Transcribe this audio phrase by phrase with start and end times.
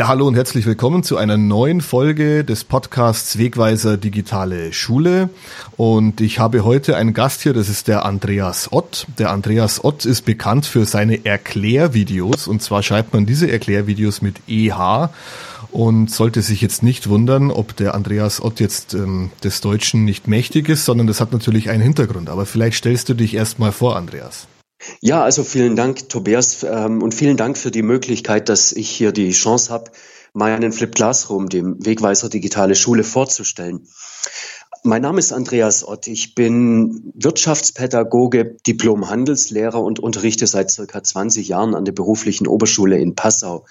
[0.00, 5.28] Ja, hallo und herzlich willkommen zu einer neuen Folge des Podcasts Wegweiser Digitale Schule.
[5.76, 9.06] Und ich habe heute einen Gast hier, das ist der Andreas Ott.
[9.18, 14.36] Der Andreas Ott ist bekannt für seine Erklärvideos und zwar schreibt man diese Erklärvideos mit
[14.48, 15.10] EH
[15.70, 20.28] und sollte sich jetzt nicht wundern, ob der Andreas Ott jetzt ähm, des Deutschen nicht
[20.28, 22.30] mächtig ist, sondern das hat natürlich einen Hintergrund.
[22.30, 24.48] Aber vielleicht stellst du dich erst mal vor, Andreas.
[25.00, 29.12] Ja, also vielen Dank, Tobias, ähm, und vielen Dank für die Möglichkeit, dass ich hier
[29.12, 29.90] die Chance habe,
[30.32, 33.86] meinen Flip Classroom, dem Wegweiser Digitale Schule, vorzustellen.
[34.82, 36.06] Mein Name ist Andreas Ott.
[36.06, 43.14] Ich bin Wirtschaftspädagoge, Diplom-Handelslehrer und unterrichte seit circa 20 Jahren an der beruflichen Oberschule in
[43.14, 43.66] Passau.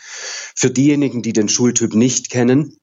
[0.55, 2.78] Für diejenigen, die den Schultyp nicht kennen,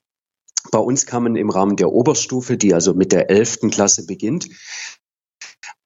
[0.72, 3.70] bei uns kann man im Rahmen der Oberstufe, die also mit der 11.
[3.70, 4.48] Klasse beginnt,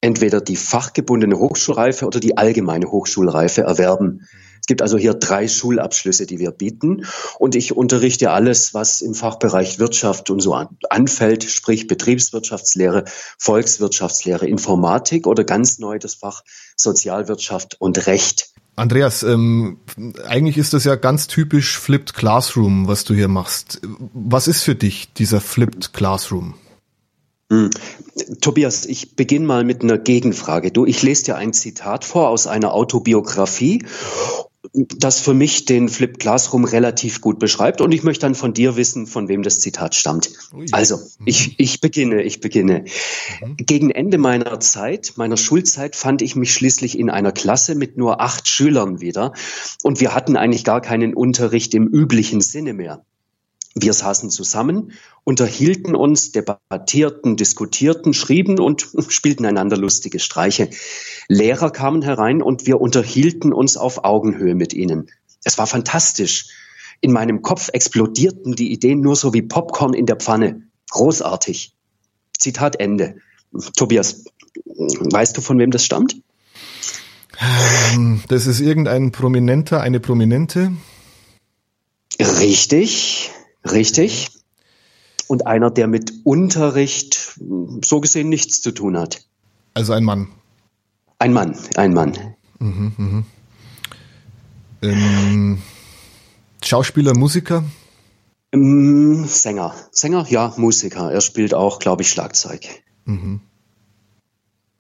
[0.00, 4.26] entweder die fachgebundene Hochschulreife oder die allgemeine Hochschulreife erwerben.
[4.60, 7.06] Es gibt also hier drei Schulabschlüsse, die wir bieten.
[7.38, 10.54] Und ich unterrichte alles, was im Fachbereich Wirtschaft und so
[10.88, 13.04] anfällt, sprich Betriebswirtschaftslehre,
[13.38, 16.42] Volkswirtschaftslehre, Informatik oder ganz neu das Fach
[16.76, 18.50] Sozialwirtschaft und Recht.
[18.76, 19.78] Andreas, ähm,
[20.26, 23.80] eigentlich ist das ja ganz typisch Flipped Classroom, was du hier machst.
[24.14, 26.54] Was ist für dich dieser Flipped Classroom?
[27.50, 27.70] Hm.
[28.40, 30.70] Tobias, ich beginne mal mit einer Gegenfrage.
[30.70, 33.84] Du, ich lese dir ein Zitat vor aus einer Autobiografie,
[34.72, 38.76] das für mich den Flip Classroom relativ gut beschreibt und ich möchte dann von dir
[38.76, 40.30] wissen, von wem das Zitat stammt.
[40.70, 41.26] Also, mhm.
[41.26, 42.84] ich, ich beginne, ich beginne.
[43.40, 43.56] Mhm.
[43.56, 48.20] Gegen Ende meiner Zeit, meiner Schulzeit, fand ich mich schließlich in einer Klasse mit nur
[48.20, 49.32] acht Schülern wieder
[49.82, 53.04] und wir hatten eigentlich gar keinen Unterricht im üblichen Sinne mehr.
[53.74, 60.70] Wir saßen zusammen, unterhielten uns, debattierten, diskutierten, schrieben und spielten einander lustige Streiche.
[61.28, 65.10] Lehrer kamen herein und wir unterhielten uns auf Augenhöhe mit ihnen.
[65.44, 66.48] Es war fantastisch.
[67.00, 70.62] In meinem Kopf explodierten die Ideen nur so wie Popcorn in der Pfanne.
[70.90, 71.72] Großartig.
[72.38, 73.16] Zitat Ende.
[73.76, 74.24] Tobias,
[74.64, 76.20] weißt du, von wem das stammt?
[77.94, 80.72] Ähm, das ist irgendein Prominenter, eine Prominente.
[82.18, 83.30] Richtig.
[83.64, 84.30] Richtig.
[85.26, 87.38] Und einer, der mit Unterricht
[87.84, 89.24] so gesehen nichts zu tun hat.
[89.74, 90.28] Also ein Mann.
[91.18, 92.34] Ein Mann, ein Mann.
[92.58, 93.24] Mhm, mhm.
[94.82, 95.62] Ähm,
[96.64, 97.64] Schauspieler, Musiker?
[98.52, 99.74] Ähm, Sänger.
[99.92, 101.12] Sänger, ja, Musiker.
[101.12, 102.66] Er spielt auch, glaube ich, Schlagzeug.
[103.04, 103.40] Mhm.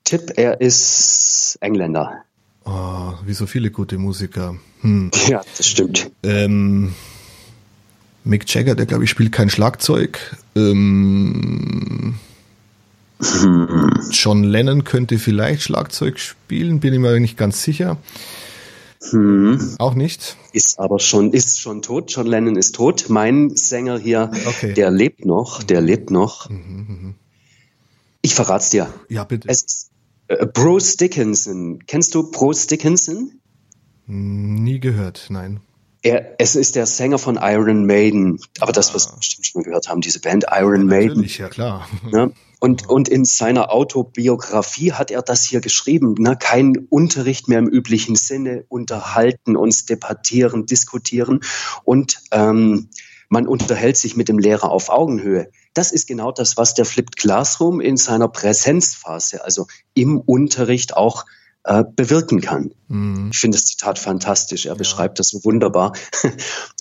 [0.04, 2.24] Tipp, er ist Engländer.
[2.64, 4.56] Oh, wie so viele gute Musiker.
[4.80, 5.10] Hm.
[5.28, 6.10] Ja, das stimmt.
[6.22, 6.94] Ähm,
[8.24, 10.36] Mick Jagger, der glaube ich spielt kein Schlagzeug.
[10.54, 12.14] Ähm,
[14.10, 17.98] John Lennon könnte vielleicht Schlagzeug spielen, bin ich mir nicht ganz sicher.
[19.10, 19.74] Hm.
[19.78, 20.36] Auch nicht.
[20.52, 22.12] Ist aber schon, ist schon tot.
[22.12, 23.06] John Lennon ist tot.
[23.08, 24.74] Mein Sänger hier, okay.
[24.74, 26.50] der lebt noch, der lebt noch.
[26.50, 27.14] Mhm, mh.
[28.22, 28.92] Ich verrat's dir.
[29.08, 29.48] Ja, bitte.
[29.48, 29.90] Es ist
[30.28, 31.78] äh, Bruce Dickinson.
[31.86, 33.32] Kennst du Bruce Dickinson?
[34.06, 35.60] Nie gehört, nein.
[36.02, 39.88] Er, es ist der Sänger von Iron Maiden, aber das, was wir bestimmt schon gehört
[39.88, 41.24] haben, diese Band Iron ja, Maiden.
[41.24, 41.88] Ja klar.
[42.10, 42.32] Ne?
[42.58, 46.14] Und, und in seiner Autobiografie hat er das hier geschrieben.
[46.18, 46.36] Ne?
[46.38, 51.40] Kein Unterricht mehr im üblichen Sinne, unterhalten, uns debattieren, diskutieren
[51.84, 52.90] und ähm,
[53.30, 55.50] man unterhält sich mit dem Lehrer auf Augenhöhe.
[55.72, 61.24] Das ist genau das, was der Flipped Classroom in seiner Präsenzphase, also im Unterricht auch
[61.64, 62.72] äh, bewirken kann.
[62.88, 63.30] Mhm.
[63.32, 64.66] Ich finde das Zitat fantastisch.
[64.66, 64.78] Er ja.
[64.78, 65.92] beschreibt das so wunderbar,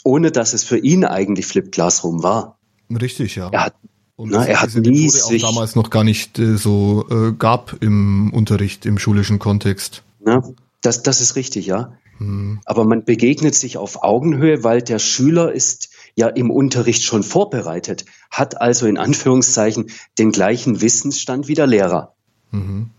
[0.04, 2.58] ohne dass es für ihn eigentlich Flip Classroom war.
[2.90, 3.50] Richtig, ja.
[3.52, 3.76] Er hat,
[4.16, 7.34] und na, er hat nie Methode sich auch damals noch gar nicht äh, so äh,
[7.34, 10.04] gab im Unterricht, im schulischen Kontext.
[10.20, 10.42] Na,
[10.82, 11.94] das, das ist richtig, ja.
[12.18, 12.62] Mhm.
[12.66, 18.06] Aber man begegnet sich auf Augenhöhe, weil der Schüler ist ja im Unterricht schon vorbereitet,
[18.32, 22.14] hat also in Anführungszeichen den gleichen Wissensstand wie der Lehrer.
[22.52, 22.92] Mhm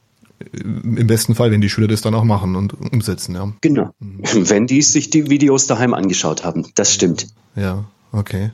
[0.53, 3.53] im besten Fall, wenn die Schüler das dann auch machen und umsetzen, ja.
[3.61, 3.91] Genau.
[3.99, 4.21] Mhm.
[4.49, 7.29] Wenn die sich die Videos daheim angeschaut haben, das stimmt.
[7.57, 8.51] Ja, okay.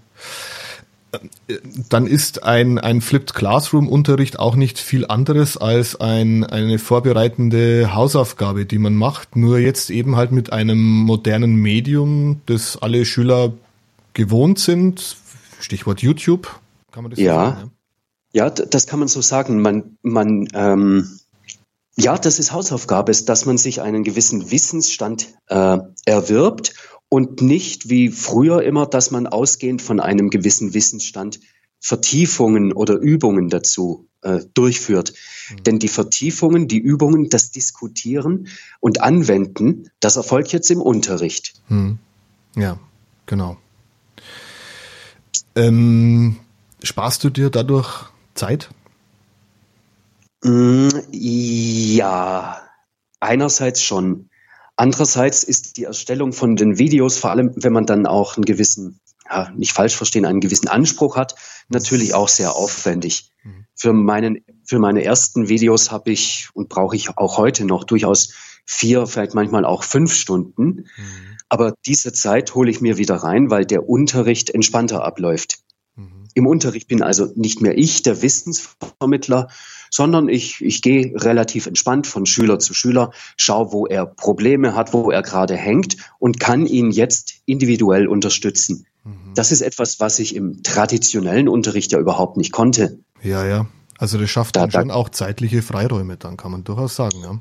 [1.88, 7.94] Dann ist ein, ein Flipped Classroom Unterricht auch nicht viel anderes als ein, eine vorbereitende
[7.94, 13.52] Hausaufgabe, die man macht, nur jetzt eben halt mit einem modernen Medium, das alle Schüler
[14.12, 15.16] gewohnt sind.
[15.60, 16.60] Stichwort YouTube,
[16.90, 17.34] kann man das ja.
[17.34, 17.70] sagen?
[18.32, 19.62] Ja, ja das kann man so sagen.
[19.62, 21.08] Man, man ähm,
[21.96, 26.74] ja, das ist Hausaufgabe, ist, dass man sich einen gewissen Wissensstand äh, erwirbt
[27.08, 31.40] und nicht wie früher immer, dass man ausgehend von einem gewissen Wissensstand
[31.80, 35.12] Vertiefungen oder Übungen dazu äh, durchführt.
[35.50, 35.62] Mhm.
[35.62, 38.48] Denn die Vertiefungen, die Übungen, das Diskutieren
[38.80, 41.54] und Anwenden, das erfolgt jetzt im Unterricht.
[41.68, 41.98] Mhm.
[42.56, 42.78] Ja,
[43.26, 43.56] genau.
[45.54, 46.36] Ähm,
[46.82, 48.70] sparst du dir dadurch Zeit?
[50.42, 52.60] Mm, ja,
[53.20, 54.30] einerseits schon.
[54.76, 59.00] Andererseits ist die Erstellung von den Videos, vor allem wenn man dann auch einen gewissen,
[59.28, 61.34] ja, nicht falsch verstehen, einen gewissen Anspruch hat,
[61.68, 63.32] natürlich auch sehr aufwendig.
[63.42, 63.66] Mhm.
[63.74, 68.34] Für, meinen, für meine ersten Videos habe ich und brauche ich auch heute noch durchaus
[68.66, 70.84] vier, vielleicht manchmal auch fünf Stunden.
[70.96, 71.36] Mhm.
[71.48, 75.60] Aber diese Zeit hole ich mir wieder rein, weil der Unterricht entspannter abläuft.
[75.94, 76.28] Mhm.
[76.34, 79.48] Im Unterricht bin also nicht mehr ich, der Wissensvermittler,
[79.96, 84.92] sondern ich, ich gehe relativ entspannt von Schüler zu Schüler, schaue, wo er Probleme hat,
[84.92, 88.86] wo er gerade hängt und kann ihn jetzt individuell unterstützen.
[89.04, 89.32] Mhm.
[89.34, 92.98] Das ist etwas, was ich im traditionellen Unterricht ja überhaupt nicht konnte.
[93.22, 93.68] Ja, ja.
[93.96, 97.18] Also das schafft da, dann schon da, auch zeitliche Freiräume, dann kann man durchaus sagen,
[97.22, 97.40] ja.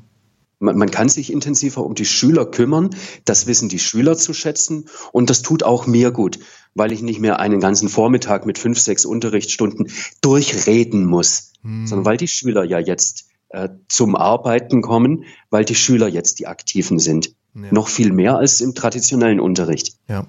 [0.58, 2.88] Man, man kann sich intensiver um die Schüler kümmern,
[3.26, 6.38] das wissen die Schüler zu schätzen und das tut auch mir gut,
[6.74, 9.90] weil ich nicht mehr einen ganzen Vormittag mit fünf, sechs Unterrichtsstunden
[10.22, 11.86] durchreden muss, hm.
[11.86, 16.46] sondern weil die Schüler ja jetzt äh, zum Arbeiten kommen, weil die Schüler jetzt die
[16.46, 17.32] Aktiven sind.
[17.54, 17.62] Ja.
[17.70, 19.94] Noch viel mehr als im traditionellen Unterricht.
[20.08, 20.26] Ja.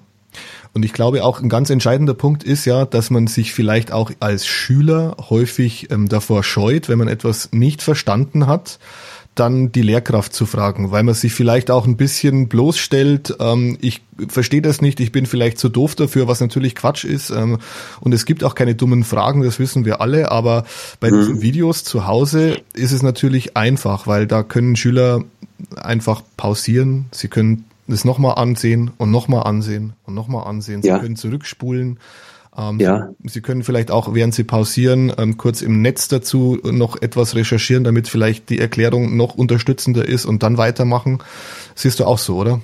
[0.74, 4.12] Und ich glaube auch ein ganz entscheidender Punkt ist ja, dass man sich vielleicht auch
[4.20, 8.78] als Schüler häufig ähm, davor scheut, wenn man etwas nicht verstanden hat,
[9.38, 14.02] dann die Lehrkraft zu fragen, weil man sich vielleicht auch ein bisschen bloßstellt, ähm, ich
[14.28, 17.30] verstehe das nicht, ich bin vielleicht zu doof dafür, was natürlich Quatsch ist.
[17.30, 17.58] Ähm,
[18.00, 20.64] und es gibt auch keine dummen Fragen, das wissen wir alle, aber
[21.00, 21.18] bei mhm.
[21.18, 25.22] diesen Videos zu Hause ist es natürlich einfach, weil da können Schüler
[25.76, 30.98] einfach pausieren, sie können es nochmal ansehen und nochmal ansehen und nochmal ansehen, sie ja.
[30.98, 31.98] können zurückspulen.
[32.58, 33.08] Ähm, ja.
[33.24, 37.84] Sie können vielleicht auch, während Sie pausieren, ähm, kurz im Netz dazu noch etwas recherchieren,
[37.84, 41.18] damit vielleicht die Erklärung noch unterstützender ist und dann weitermachen.
[41.74, 42.60] Siehst du auch so, oder?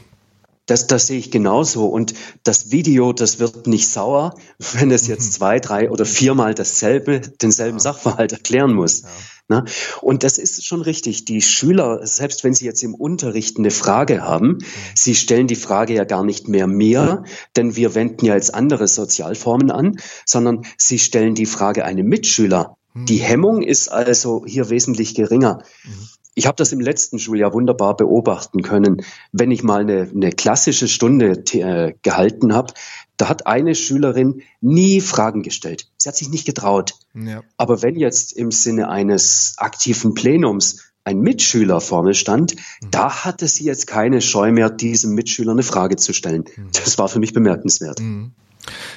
[0.67, 1.87] Das, das sehe ich genauso.
[1.87, 4.35] Und das Video, das wird nicht sauer,
[4.73, 7.83] wenn es jetzt zwei, drei oder viermal dasselbe, denselben ja.
[7.83, 9.03] Sachverhalt erklären muss.
[9.03, 9.09] Ja.
[9.49, 9.65] Ne?
[10.01, 11.27] Und das ist schon richtig.
[11.27, 14.59] Die Schüler, selbst wenn sie jetzt im Unterricht eine Frage haben,
[14.95, 17.25] sie stellen die Frage ja gar nicht mehr mir,
[17.55, 22.79] denn wir wenden ja jetzt andere Sozialformen an, sondern sie stellen die Frage einem Mitschüler.
[22.95, 23.07] Mhm.
[23.07, 25.63] Die Hemmung ist also hier wesentlich geringer.
[25.85, 26.09] Mhm.
[26.35, 29.05] Ich habe das im letzten Schuljahr wunderbar beobachten können.
[29.33, 32.75] Wenn ich mal eine, eine klassische Stunde äh, gehalten habe,
[33.17, 35.89] da hat eine Schülerin nie Fragen gestellt.
[35.97, 36.95] Sie hat sich nicht getraut.
[37.15, 37.43] Ja.
[37.57, 42.91] Aber wenn jetzt im Sinne eines aktiven Plenums ein Mitschüler vorne stand, mhm.
[42.91, 46.45] da hatte sie jetzt keine Scheu mehr, diesem Mitschüler eine Frage zu stellen.
[46.57, 46.71] Mhm.
[46.73, 48.01] Das war für mich bemerkenswert.
[48.01, 48.33] Mhm.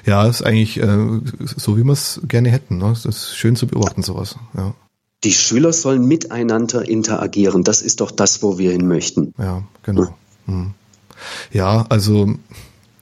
[0.05, 2.77] Ja, ist eigentlich äh, so, wie wir es gerne hätten.
[2.77, 2.89] Ne?
[2.89, 4.37] Das ist schön zu beobachten, sowas.
[4.55, 4.73] Ja.
[5.23, 7.63] Die Schüler sollen miteinander interagieren.
[7.63, 9.33] Das ist doch das, wo wir hin möchten.
[9.37, 10.15] Ja, genau.
[10.45, 10.73] Mhm.
[11.51, 12.35] Ja, also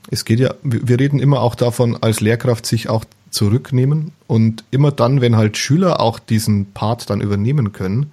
[0.10, 4.92] es geht ja, wir reden immer auch davon, als Lehrkraft sich auch zurücknehmen und immer
[4.92, 8.12] dann, wenn halt Schüler auch diesen Part dann übernehmen können,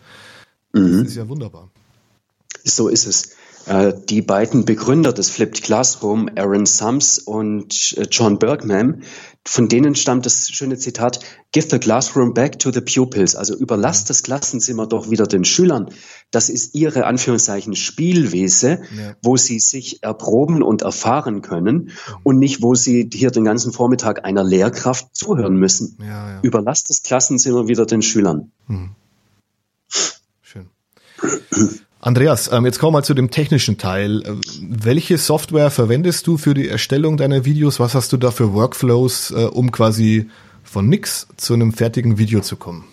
[0.72, 1.04] mhm.
[1.04, 1.68] ist ja wunderbar.
[2.64, 3.36] So ist es.
[3.66, 9.02] Äh, die beiden Begründer des Flipped Classroom, Aaron Sams und äh, John Bergman,
[9.44, 11.20] von denen stammt das schöne Zitat,
[11.52, 15.90] Give the classroom back to the pupils, also überlasst das Klassenzimmer doch wieder den Schülern.
[16.30, 19.16] Das ist ihre Anführungszeichen Spielwese, ja.
[19.22, 21.90] wo sie sich erproben und erfahren können
[22.22, 25.98] und nicht, wo sie hier den ganzen Vormittag einer Lehrkraft zuhören müssen.
[26.00, 26.40] Ja, ja.
[26.42, 28.50] Überlasst das Klassenzimmer wieder den Schülern.
[28.66, 28.90] Mhm.
[30.40, 30.70] Schön.
[32.04, 34.22] Andreas, ähm, jetzt kommen wir mal zu dem technischen Teil.
[34.22, 37.78] Äh, welche Software verwendest du für die Erstellung deiner Videos?
[37.78, 40.28] Was hast du da für Workflows, äh, um quasi
[40.64, 42.84] von nix zu einem fertigen Video zu kommen?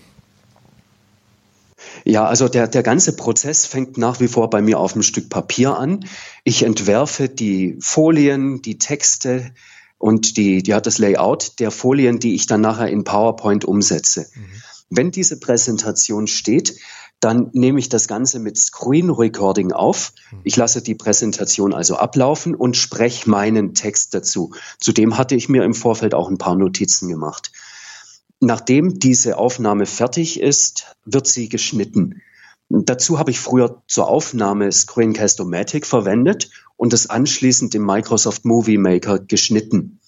[2.05, 5.29] Ja, also der, der ganze Prozess fängt nach wie vor bei mir auf einem Stück
[5.29, 6.05] Papier an.
[6.43, 9.51] Ich entwerfe die Folien, die Texte
[9.97, 14.27] und die, die hat das Layout der Folien, die ich dann nachher in PowerPoint umsetze.
[14.35, 14.61] Mhm.
[14.91, 16.75] Wenn diese Präsentation steht,
[17.19, 20.13] dann nehme ich das Ganze mit Screen Recording auf.
[20.29, 20.41] Hm.
[20.43, 24.53] Ich lasse die Präsentation also ablaufen und spreche meinen Text dazu.
[24.79, 27.51] Zudem hatte ich mir im Vorfeld auch ein paar Notizen gemacht.
[28.39, 32.21] Nachdem diese Aufnahme fertig ist, wird sie geschnitten.
[32.69, 39.19] Dazu habe ich früher zur Aufnahme Screencast-O-Matic verwendet und es anschließend im Microsoft Movie Maker
[39.19, 39.99] geschnitten.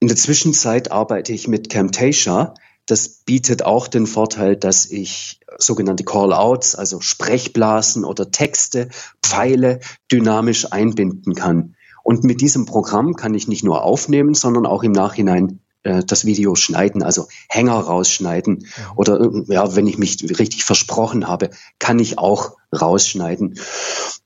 [0.00, 2.54] In der Zwischenzeit arbeite ich mit Camtasia.
[2.90, 8.88] Das bietet auch den Vorteil, dass ich sogenannte Call-outs, also Sprechblasen oder Texte,
[9.22, 9.78] Pfeile
[10.10, 11.76] dynamisch einbinden kann.
[12.02, 16.26] Und mit diesem Programm kann ich nicht nur aufnehmen, sondern auch im Nachhinein äh, das
[16.26, 18.66] Video schneiden, also Hänger rausschneiden.
[18.76, 18.92] Ja.
[18.96, 23.58] Oder äh, ja, wenn ich mich richtig versprochen habe, kann ich auch rausschneiden.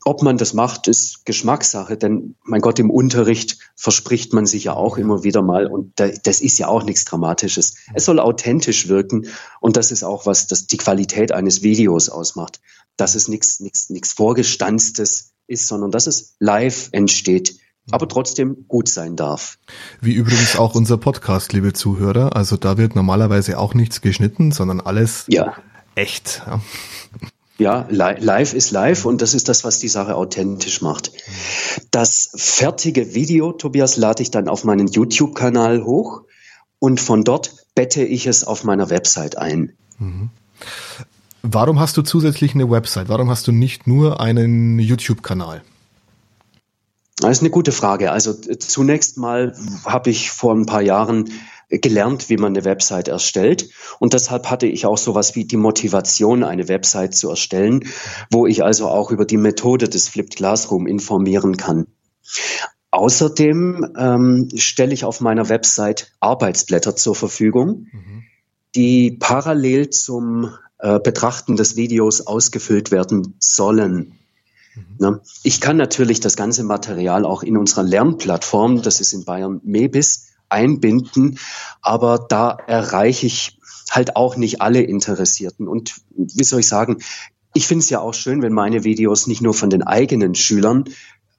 [0.04, 4.75] Ob man das macht, ist Geschmackssache, denn mein Gott, im Unterricht verspricht man sich ja
[4.75, 7.76] auch immer wieder mal und das ist ja auch nichts Dramatisches.
[7.94, 9.28] Es soll authentisch wirken
[9.61, 12.61] und das ist auch was, das die Qualität eines Videos ausmacht.
[12.96, 17.58] Dass es nichts, nichts, nichts Vorgestanztes ist, sondern dass es live entsteht
[17.90, 19.58] aber trotzdem gut sein darf.
[20.00, 22.34] Wie übrigens auch unser Podcast, liebe Zuhörer.
[22.34, 25.54] Also da wird normalerweise auch nichts geschnitten, sondern alles ja.
[25.94, 26.42] echt.
[26.46, 26.60] Ja.
[27.56, 31.12] Ja, live ist live und das ist das, was die Sache authentisch macht.
[31.92, 36.22] Das fertige Video, Tobias, lade ich dann auf meinen YouTube-Kanal hoch
[36.80, 39.72] und von dort bette ich es auf meiner Website ein.
[39.98, 40.30] Mhm.
[41.42, 43.08] Warum hast du zusätzlich eine Website?
[43.08, 45.62] Warum hast du nicht nur einen YouTube-Kanal?
[47.18, 48.12] Das ist eine gute Frage.
[48.12, 51.30] Also zunächst mal habe ich vor ein paar Jahren
[51.68, 53.71] gelernt, wie man eine Website erstellt.
[53.99, 57.85] Und deshalb hatte ich auch sowas wie die Motivation, eine Website zu erstellen,
[58.30, 61.87] wo ich also auch über die Methode des Flipped Classroom informieren kann.
[62.90, 68.23] Außerdem ähm, stelle ich auf meiner Website Arbeitsblätter zur Verfügung, mhm.
[68.76, 74.18] die parallel zum äh, Betrachten des Videos ausgefüllt werden sollen.
[74.75, 75.21] Mhm.
[75.43, 80.28] Ich kann natürlich das ganze Material auch in unserer Lernplattform, das ist in Bayern Mebis,
[80.49, 81.38] einbinden,
[81.83, 83.59] aber da erreiche ich
[83.90, 85.69] halt auch nicht alle Interessierten.
[85.69, 86.99] Und wie soll ich sagen,
[87.54, 90.85] ich finde es ja auch schön, wenn meine Videos nicht nur von den eigenen Schülern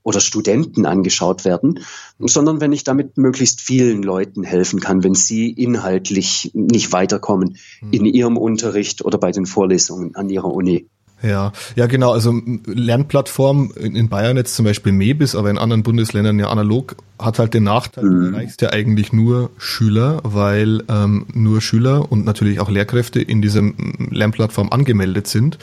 [0.06, 1.80] oder Studenten angeschaut werden,
[2.20, 7.92] sondern wenn ich damit möglichst vielen Leuten helfen kann, wenn sie inhaltlich nicht weiterkommen mhm.
[7.92, 10.88] in ihrem Unterricht oder bei den Vorlesungen an ihrer Uni.
[11.22, 12.12] Ja, ja genau.
[12.12, 17.40] Also Lernplattform in, Bayern jetzt zum Beispiel Mebis, aber in anderen Bundesländern ja analog, hat
[17.40, 18.34] halt den Nachteil, du mhm.
[18.34, 23.64] erreichst ja eigentlich nur Schüler, weil ähm, nur Schüler und natürlich auch Lehrkräfte in dieser
[24.12, 25.58] Lernplattform angemeldet sind.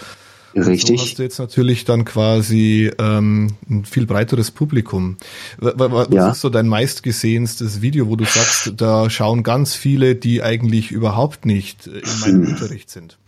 [0.54, 0.98] Richtig.
[0.98, 5.16] So hast du jetzt natürlich dann quasi ähm, ein viel breiteres Publikum.
[5.58, 6.30] Was ja.
[6.30, 11.46] ist so dein meistgesehenstes Video, wo du sagst, da schauen ganz viele, die eigentlich überhaupt
[11.46, 12.52] nicht in meinem hm.
[12.52, 13.18] Unterricht sind?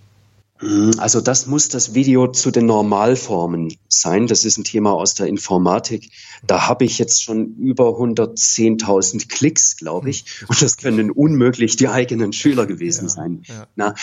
[0.64, 4.26] Mhm, also das muss das Video zu den Normalformen sein.
[4.26, 6.10] Das ist ein Thema aus der Informatik.
[6.46, 10.24] Da habe ich jetzt schon über 110.000 Klicks, glaube ich.
[10.38, 13.42] Hm, und das können unmöglich die eigenen Schüler gewesen ja, sein.
[13.46, 13.66] Ja.
[13.76, 13.94] Na,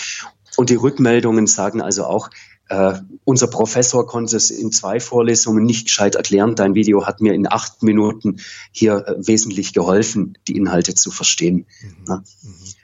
[0.58, 2.30] und die Rückmeldungen sagen also auch,
[2.70, 6.56] äh, unser Professor konnte es in zwei Vorlesungen nicht gescheit erklären.
[6.56, 8.38] Dein Video hat mir in acht Minuten
[8.72, 11.66] hier äh, wesentlich geholfen, die Inhalte zu verstehen.
[11.82, 12.24] Mhm.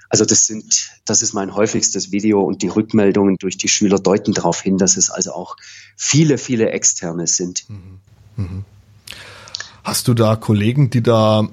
[0.09, 4.33] Also das sind, das ist mein häufigstes Video und die Rückmeldungen durch die Schüler deuten
[4.33, 5.57] darauf hin, dass es also auch
[5.95, 7.65] viele, viele Externe sind.
[7.69, 7.99] Mhm.
[8.37, 8.65] Mhm.
[9.83, 11.47] Hast du da Kollegen, die da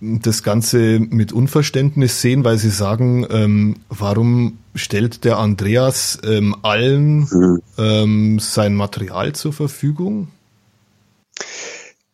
[0.00, 7.28] das Ganze mit Unverständnis sehen, weil sie sagen, ähm, warum stellt der Andreas ähm, allen
[7.30, 7.62] mhm.
[7.76, 10.28] ähm, sein Material zur Verfügung?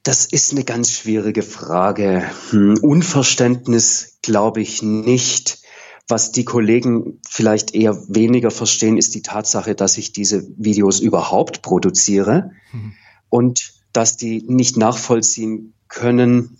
[0.03, 2.25] Das ist eine ganz schwierige Frage.
[2.51, 5.59] Hm, Unverständnis glaube ich nicht.
[6.09, 11.63] Was die Kollegen vielleicht eher weniger verstehen, ist die Tatsache, dass ich diese Videos überhaupt
[11.63, 12.93] produziere mhm.
[13.29, 16.59] und dass die nicht nachvollziehen können,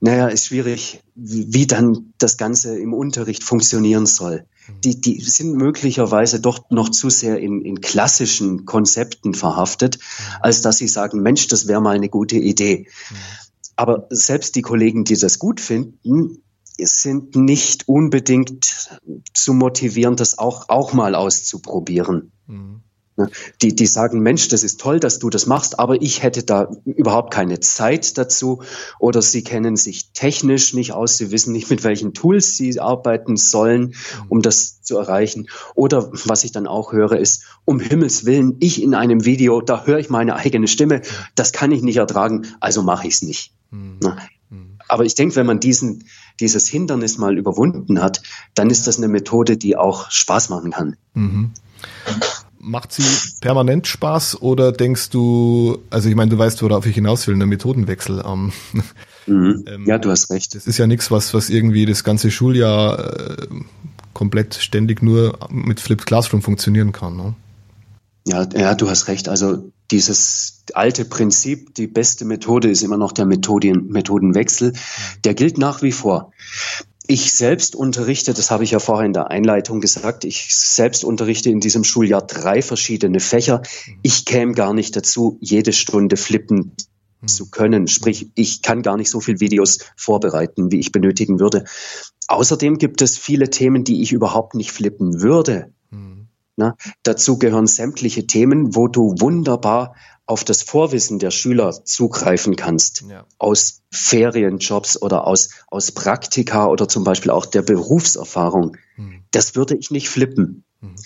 [0.00, 4.46] naja, ist schwierig, wie dann das Ganze im Unterricht funktionieren soll.
[4.68, 4.80] Mhm.
[4.82, 10.34] Die, die sind möglicherweise doch noch zu sehr in, in klassischen Konzepten verhaftet, mhm.
[10.40, 12.86] als dass sie sagen, Mensch, das wäre mal eine gute Idee.
[13.76, 16.42] Aber selbst die Kollegen, die das gut finden,
[16.80, 19.00] sind nicht unbedingt
[19.34, 22.32] zu motivieren, das auch, auch mal auszuprobieren.
[22.46, 22.82] Mhm.
[23.18, 23.28] Ne?
[23.62, 26.70] Die, die sagen, Mensch, das ist toll, dass du das machst, aber ich hätte da
[26.84, 28.62] überhaupt keine Zeit dazu.
[29.00, 33.36] Oder sie kennen sich technisch nicht aus, sie wissen nicht, mit welchen Tools sie arbeiten
[33.36, 33.94] sollen, mhm.
[34.28, 35.48] um das zu erreichen.
[35.74, 39.84] Oder was ich dann auch höre, ist, um Himmels Willen, ich in einem Video, da
[39.84, 41.02] höre ich meine eigene Stimme,
[41.34, 43.52] das kann ich nicht ertragen, also mache ich es nicht.
[43.72, 43.98] Mhm.
[44.00, 44.16] Ne?
[44.50, 44.78] Mhm.
[44.86, 46.04] Aber ich denke, wenn man diesen,
[46.40, 48.22] dieses Hindernis mal überwunden hat,
[48.54, 50.96] dann ist das eine Methode, die auch Spaß machen kann.
[51.14, 51.52] Mhm.
[52.60, 53.04] Macht sie
[53.40, 57.46] permanent Spaß oder denkst du, also ich meine, du weißt, worauf ich hinaus will, eine
[57.46, 58.22] Methodenwechsel.
[58.26, 58.52] Ähm,
[59.26, 59.64] mhm.
[59.68, 60.54] ähm, ja, du hast recht.
[60.54, 63.46] Das ist ja nichts, was, was irgendwie das ganze Schuljahr äh,
[64.12, 67.16] komplett ständig nur mit Flipped Classroom funktionieren kann.
[67.16, 67.34] Ne?
[68.26, 69.28] Ja, ja, du hast recht.
[69.28, 74.74] Also dieses alte Prinzip, die beste Methode ist immer noch der Methodien, Methodenwechsel.
[75.24, 76.32] Der gilt nach wie vor.
[77.06, 81.48] Ich selbst unterrichte, das habe ich ja vorher in der Einleitung gesagt, ich selbst unterrichte
[81.48, 83.62] in diesem Schuljahr drei verschiedene Fächer.
[84.02, 86.72] Ich käme gar nicht dazu, jede Stunde flippen
[87.24, 87.88] zu können.
[87.88, 91.64] Sprich, ich kann gar nicht so viel Videos vorbereiten, wie ich benötigen würde.
[92.28, 95.72] Außerdem gibt es viele Themen, die ich überhaupt nicht flippen würde.
[95.90, 96.17] Mhm.
[96.58, 99.94] Na, dazu gehören sämtliche Themen, wo du wunderbar
[100.26, 103.04] auf das Vorwissen der Schüler zugreifen kannst.
[103.08, 103.26] Ja.
[103.38, 108.76] Aus Ferienjobs oder aus, aus Praktika oder zum Beispiel auch der Berufserfahrung.
[108.96, 109.22] Mhm.
[109.30, 110.64] Das würde ich nicht flippen.
[110.80, 110.96] Mhm.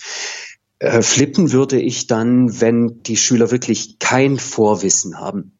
[0.79, 5.59] Äh, flippen würde ich dann, wenn die Schüler wirklich kein Vorwissen haben,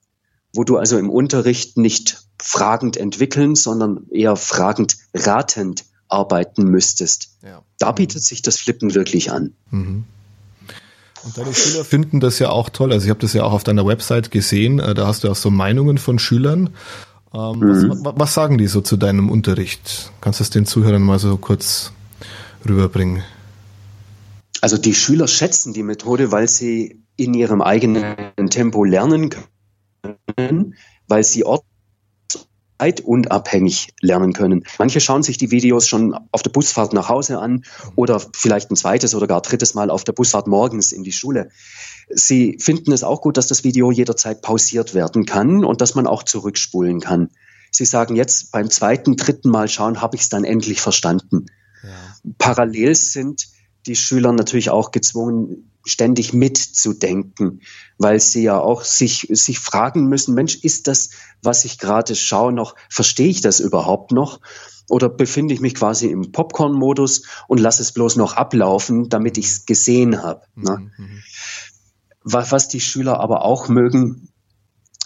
[0.56, 7.38] wo du also im Unterricht nicht fragend entwickeln, sondern eher fragend ratend arbeiten müsstest.
[7.44, 7.64] Ja.
[7.80, 9.54] Da bietet sich das Flippen wirklich an.
[9.72, 10.06] Mhm.
[11.24, 12.92] Und deine Schüler finden das ja auch toll.
[12.92, 14.80] Also ich habe das ja auch auf deiner Website gesehen.
[14.80, 16.70] Äh, da hast du auch so Meinungen von Schülern.
[17.34, 18.00] Ähm, mhm.
[18.04, 20.12] was, was, sagen die so zu deinem Unterricht?
[20.22, 21.92] Kannst du es den Zuhörern mal so kurz
[22.68, 23.24] rüberbringen?
[24.62, 29.30] Also die Schüler schätzen die Methode, weil sie in ihrem eigenen Tempo lernen
[30.38, 30.76] können,
[31.08, 31.66] weil sie Ort
[32.84, 34.64] zeitunabhängig lernen können.
[34.78, 37.64] Manche schauen sich die Videos schon auf der Busfahrt nach Hause an
[37.96, 41.50] oder vielleicht ein zweites oder gar drittes Mal auf der Busfahrt morgens in die Schule.
[42.10, 46.08] Sie finden es auch gut, dass das Video jederzeit pausiert werden kann und dass man
[46.08, 47.30] auch zurückspulen kann.
[47.72, 51.46] Sie sagen jetzt beim zweiten, dritten Mal schauen, habe ich es dann endlich verstanden.
[51.84, 51.90] Ja.
[52.38, 53.48] Parallel sind
[53.86, 57.62] die Schüler natürlich auch gezwungen, ständig mitzudenken,
[57.98, 61.10] weil sie ja auch sich, sich fragen müssen, Mensch, ist das,
[61.42, 64.40] was ich gerade schaue, noch, verstehe ich das überhaupt noch?
[64.90, 69.46] Oder befinde ich mich quasi im Popcorn-Modus und lasse es bloß noch ablaufen, damit ich
[69.46, 70.42] es gesehen habe?
[70.56, 70.92] Ne?
[70.98, 71.24] Mhm.
[72.24, 74.30] Was die Schüler aber auch mögen,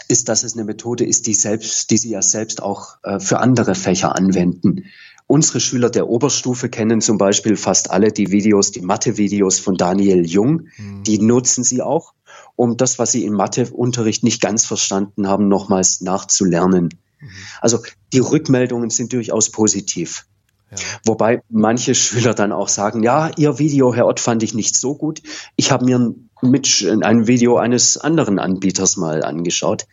[0.08, 3.40] ist, dass es eine Methode ist, die selbst, die sie ja selbst auch äh, für
[3.40, 4.86] andere Fächer anwenden.
[5.30, 10.26] Unsere Schüler der Oberstufe kennen zum Beispiel fast alle die Videos, die Mathe-Videos von Daniel
[10.26, 10.70] Jung.
[10.78, 11.04] Mhm.
[11.04, 12.14] Die nutzen sie auch,
[12.56, 16.90] um das, was sie im Matheunterricht nicht ganz verstanden haben, nochmals nachzulernen.
[17.20, 17.30] Mhm.
[17.60, 17.80] Also
[18.14, 20.26] die Rückmeldungen sind durchaus positiv.
[20.72, 20.78] Ja.
[21.06, 24.96] Wobei manche Schüler dann auch sagen, ja, Ihr Video, Herr Ott, fand ich nicht so
[24.96, 25.22] gut.
[25.58, 29.88] Ich habe mir mit ein Video eines anderen Anbieters mal angeschaut.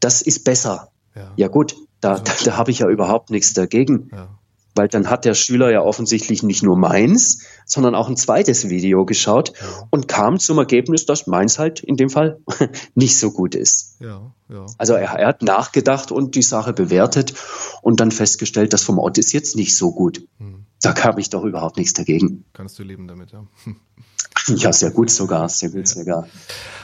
[0.00, 0.92] Das ist besser.
[1.14, 4.08] Ja, ja gut, da, also, da, da habe ich ja überhaupt nichts dagegen.
[4.12, 4.37] Ja
[4.78, 9.04] weil dann hat der Schüler ja offensichtlich nicht nur meins, sondern auch ein zweites Video
[9.04, 9.52] geschaut
[9.90, 12.38] und kam zum Ergebnis, dass meins halt in dem Fall
[12.94, 13.96] nicht so gut ist.
[14.00, 14.66] Ja, ja.
[14.78, 17.34] Also er, er, hat nachgedacht und die Sache bewertet
[17.82, 20.22] und dann festgestellt, das vom Ort ist jetzt nicht so gut.
[20.38, 20.64] Hm.
[20.80, 22.44] Da kam ich doch überhaupt nichts dagegen.
[22.52, 23.44] Kannst du leben damit, ja.
[24.56, 26.26] Ja, sehr gut sogar, sehr gut sogar.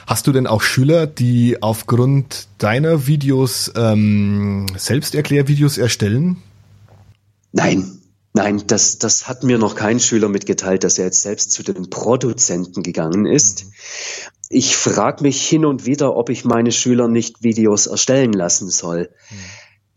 [0.05, 6.43] Hast du denn auch Schüler, die aufgrund deiner Videos ähm, Selbsterklärvideos erstellen?
[7.55, 8.01] Nein,
[8.33, 11.89] nein, das, das hat mir noch kein Schüler mitgeteilt, dass er jetzt selbst zu den
[11.89, 13.65] Produzenten gegangen ist.
[13.65, 13.71] Mhm.
[14.49, 19.09] Ich frage mich hin und wieder, ob ich meine Schüler nicht Videos erstellen lassen soll.
[19.31, 19.35] Mhm.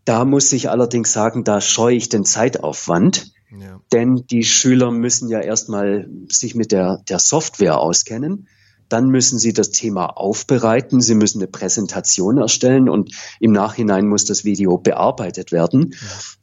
[0.05, 3.33] Da muss ich allerdings sagen, da scheue ich den Zeitaufwand.
[3.51, 3.81] Ja.
[3.91, 8.47] Denn die Schüler müssen ja erstmal sich mit der, der Software auskennen.
[8.89, 11.01] Dann müssen sie das Thema aufbereiten.
[11.01, 15.95] Sie müssen eine Präsentation erstellen und im Nachhinein muss das Video bearbeitet werden.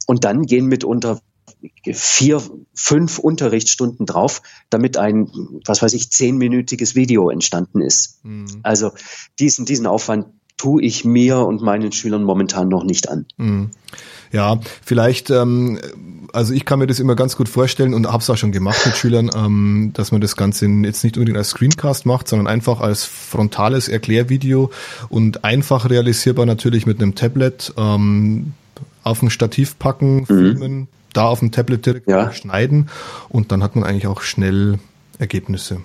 [0.07, 1.19] Und dann gehen mitunter
[1.91, 2.41] vier,
[2.73, 5.29] fünf Unterrichtsstunden drauf, damit ein,
[5.65, 8.23] was weiß ich, zehnminütiges Video entstanden ist.
[8.23, 8.59] Mhm.
[8.63, 8.91] Also
[9.39, 13.25] diesen, diesen Aufwand tue ich mir und meinen Schülern momentan noch nicht an.
[13.37, 13.71] Mhm.
[14.31, 15.79] Ja, vielleicht, ähm,
[16.33, 18.85] also ich kann mir das immer ganz gut vorstellen und habe es auch schon gemacht
[18.85, 22.81] mit Schülern, ähm, dass man das Ganze jetzt nicht unbedingt als Screencast macht, sondern einfach
[22.81, 24.71] als frontales Erklärvideo
[25.09, 27.73] und einfach realisierbar natürlich mit einem Tablet.
[27.77, 28.53] Ähm,
[29.07, 30.25] auf ein Stativ packen, mhm.
[30.25, 32.31] filmen, da auf dem Tablet direkt ja.
[32.31, 32.89] schneiden
[33.29, 34.79] und dann hat man eigentlich auch schnell
[35.17, 35.81] Ergebnisse.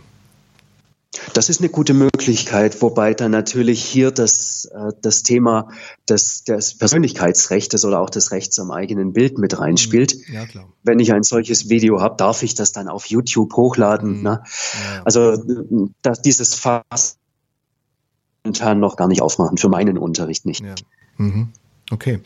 [1.34, 5.68] Das ist eine gute Möglichkeit, wobei dann natürlich hier das, äh, das Thema
[6.08, 10.16] des, des Persönlichkeitsrechts oder auch des Rechts am eigenen Bild mit reinspielt.
[10.28, 10.34] Mhm.
[10.34, 10.68] Ja, klar.
[10.82, 14.18] Wenn ich ein solches Video habe, darf ich das dann auf YouTube hochladen.
[14.18, 14.22] Mhm.
[14.22, 14.42] Ne?
[14.44, 15.36] Ja, Also
[16.00, 17.18] das, dieses Fass
[18.44, 20.62] momentan noch gar nicht aufmachen, für meinen Unterricht nicht.
[20.62, 20.74] Ja.
[21.16, 21.48] Mhm.
[21.90, 22.20] Okay.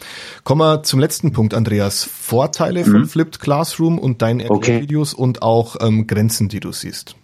[0.45, 2.05] Kommen wir zum letzten Punkt, Andreas.
[2.05, 2.91] Vorteile mhm.
[2.93, 5.23] von Flipped Classroom und deinen Erklärvideos okay.
[5.23, 7.17] und auch ähm, Grenzen, die du siehst.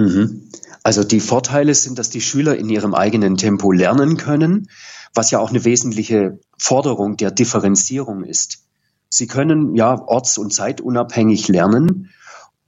[0.00, 0.48] Mhm.
[0.82, 4.70] Also die Vorteile sind, dass die Schüler in ihrem eigenen Tempo lernen können,
[5.14, 8.64] was ja auch eine wesentliche Forderung der Differenzierung ist.
[9.10, 12.10] Sie können ja orts- und zeitunabhängig lernen.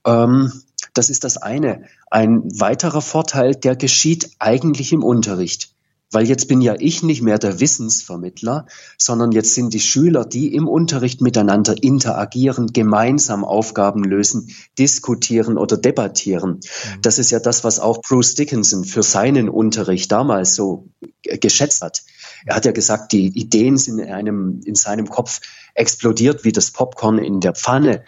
[0.05, 0.51] Ähm,
[0.93, 1.85] das ist das eine.
[2.11, 5.72] Ein weiterer Vorteil, der geschieht eigentlich im Unterricht.
[6.13, 10.53] Weil jetzt bin ja ich nicht mehr der Wissensvermittler, sondern jetzt sind die Schüler, die
[10.53, 16.51] im Unterricht miteinander interagieren, gemeinsam Aufgaben lösen, diskutieren oder debattieren.
[16.51, 17.01] Mhm.
[17.01, 20.87] Das ist ja das, was auch Bruce Dickinson für seinen Unterricht damals so
[21.23, 22.03] geschätzt hat.
[22.45, 25.41] Er hat ja gesagt, die Ideen sind in, einem, in seinem Kopf
[25.73, 28.03] explodiert wie das Popcorn in der Pfanne.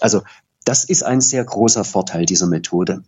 [0.00, 0.22] Also
[0.64, 3.04] das ist ein sehr großer Vorteil dieser Methode.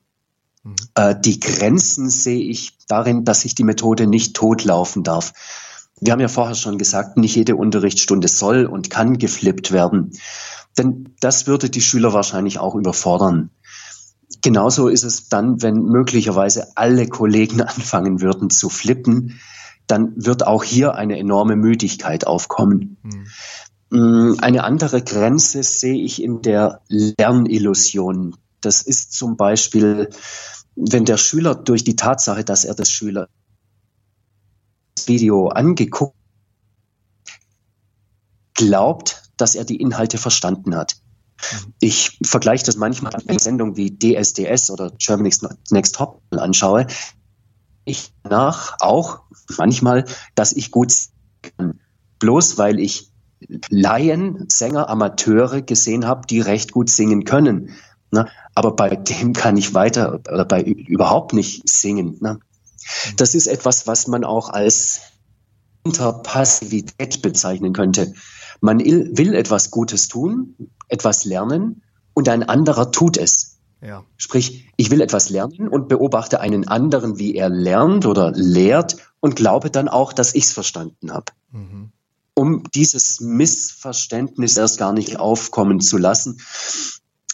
[0.66, 0.74] Mhm.
[0.94, 5.32] Äh, die Grenzen sehe ich darin, dass sich die Methode nicht totlaufen darf.
[6.00, 10.12] Wir haben ja vorher schon gesagt, nicht jede Unterrichtsstunde soll und kann geflippt werden.
[10.76, 13.50] Denn das würde die Schüler wahrscheinlich auch überfordern.
[14.42, 19.40] Genauso ist es dann, wenn möglicherweise alle Kollegen anfangen würden zu flippen,
[19.86, 22.98] dann wird auch hier eine enorme Müdigkeit aufkommen.
[23.02, 24.36] Mhm.
[24.40, 28.34] Eine andere Grenze sehe ich in der Lernillusion.
[28.60, 30.10] Das ist zum Beispiel,
[30.74, 33.28] wenn der Schüler durch die Tatsache, dass er das Schüler
[35.06, 36.16] Video angeguckt,
[38.54, 40.96] glaubt, dass er die Inhalte verstanden hat.
[41.80, 46.86] Ich vergleiche das manchmal mit Sendungen wie DSDS oder Germany's Next Top anschaue.
[47.84, 49.20] Ich nach auch
[49.58, 50.92] manchmal, dass ich gut
[51.42, 51.80] kann.
[52.18, 53.12] Bloß weil ich
[53.68, 57.70] Laien, Sänger, Amateure gesehen habe, die recht gut singen können.
[58.10, 58.28] Ne?
[58.54, 62.18] Aber bei dem kann ich weiter oder bei überhaupt nicht singen.
[62.20, 62.38] Ne?
[63.16, 65.00] Das ist etwas, was man auch als
[65.84, 68.14] Interpassivität bezeichnen könnte.
[68.60, 70.56] Man will etwas Gutes tun,
[70.88, 71.82] etwas lernen
[72.14, 73.58] und ein anderer tut es.
[73.82, 74.04] Ja.
[74.16, 79.36] Sprich, ich will etwas lernen und beobachte einen anderen, wie er lernt oder lehrt und
[79.36, 81.32] glaube dann auch, dass ich es verstanden habe.
[81.52, 81.90] Mhm.
[82.34, 86.40] Um dieses Missverständnis erst gar nicht aufkommen zu lassen,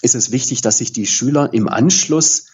[0.02, 2.46] ist es wichtig, dass sich die Schüler im Anschluss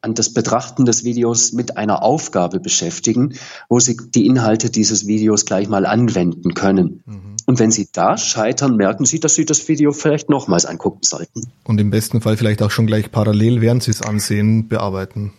[0.00, 3.34] an das Betrachten des Videos mit einer Aufgabe beschäftigen,
[3.68, 7.02] wo sie die Inhalte dieses Videos gleich mal anwenden können.
[7.04, 7.36] Mhm.
[7.46, 11.50] Und wenn sie da scheitern, merken sie, dass sie das Video vielleicht nochmals angucken sollten.
[11.64, 15.32] Und im besten Fall vielleicht auch schon gleich parallel, während sie es ansehen, bearbeiten.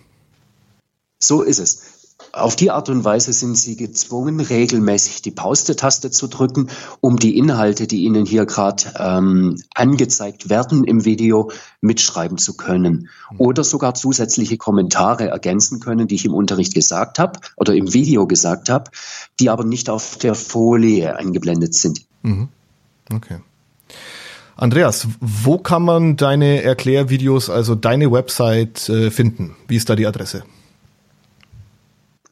[1.20, 1.99] So ist es.
[2.32, 6.70] Auf die Art und Weise sind Sie gezwungen, regelmäßig die Pause-Taste zu drücken,
[7.02, 13.10] um die Inhalte, die Ihnen hier gerade ähm, angezeigt werden im Video, mitschreiben zu können.
[13.38, 18.28] Oder sogar zusätzliche Kommentare ergänzen können, die ich im Unterricht gesagt habe oder im Video
[18.28, 18.92] gesagt habe,
[19.40, 22.02] die aber nicht auf der Folie eingeblendet sind.
[22.22, 22.50] Mhm.
[23.12, 23.40] Okay.
[24.56, 29.56] Andreas, wo kann man deine Erklärvideos, also deine Website äh, finden?
[29.68, 30.44] Wie ist da die Adresse?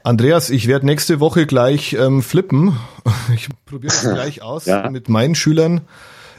[0.02, 2.76] Andreas, ich werde nächste Woche gleich ähm, flippen.
[3.34, 4.90] Ich probiere das gleich aus ja.
[4.90, 5.82] mit meinen Schülern.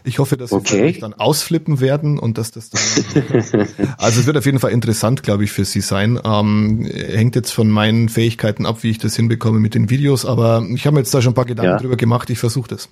[0.04, 0.93] Ich hoffe, dass okay.
[0.93, 2.82] sie dann ausflippen werden und dass das dann.
[3.97, 6.19] also es wird auf jeden Fall interessant, glaube ich, für sie sein.
[6.24, 10.65] Ähm, hängt jetzt von meinen Fähigkeiten ab, wie ich das hinbekomme mit den Videos, aber
[10.74, 11.78] ich habe mir jetzt da schon ein paar Gedanken ja.
[11.78, 12.30] drüber gemacht.
[12.30, 12.89] Ich versuche das.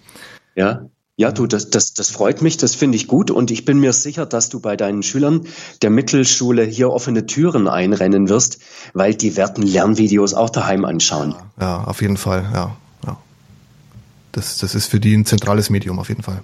[0.55, 0.85] Ja,
[1.19, 3.91] ja, du, das, das, das freut mich, das finde ich gut und ich bin mir
[3.91, 5.41] sicher, dass du bei deinen Schülern
[5.81, 8.59] der Mittelschule hier offene Türen einrennen wirst,
[8.93, 11.35] weil die werden Lernvideos auch daheim anschauen.
[11.59, 12.77] Ja, auf jeden Fall, ja.
[13.05, 13.17] ja.
[14.31, 16.41] Das, das ist für die ein zentrales Medium auf jeden Fall.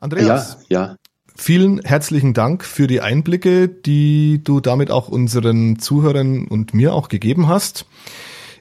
[0.00, 0.96] Andreas, ja, ja.
[1.36, 7.10] vielen herzlichen Dank für die Einblicke, die du damit auch unseren Zuhörern und mir auch
[7.10, 7.84] gegeben hast.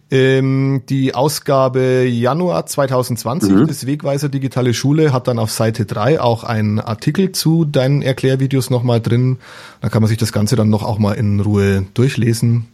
[0.10, 3.68] Ähm, die Ausgabe Januar 2020 mhm.
[3.68, 8.70] des Wegweiser Digitale Schule hat dann auf Seite 3 auch einen Artikel zu deinen Erklärvideos
[8.70, 9.40] nochmal drin.
[9.82, 12.68] Da kann man sich das Ganze dann noch auch mal in Ruhe durchlesen,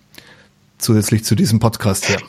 [0.78, 2.20] zusätzlich zu diesem Podcast hier.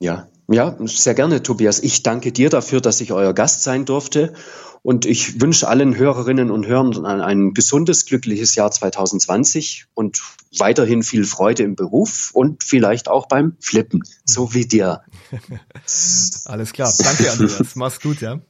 [0.00, 1.80] Ja, ja, sehr gerne, Tobias.
[1.80, 4.34] Ich danke dir dafür, dass ich euer Gast sein durfte
[4.82, 10.20] und ich wünsche allen Hörerinnen und Hörern ein gesundes, glückliches Jahr 2020 und
[10.58, 15.02] weiterhin viel Freude im Beruf und vielleicht auch beim Flippen, so wie dir.
[16.44, 16.92] Alles klar.
[16.98, 17.76] Danke, Andreas.
[17.76, 18.40] Mach's gut, ja.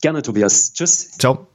[0.00, 0.72] Gerne, Tobias.
[0.72, 1.12] Tschüss.
[1.18, 1.47] Ciao.